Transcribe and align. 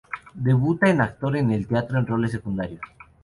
Debuta 0.47 0.89
en 0.89 0.99
actor 0.99 1.37
en 1.37 1.51
el 1.51 1.67
teatro 1.67 1.99
en 1.99 2.07
roles 2.07 2.31
secundarios. 2.31 2.81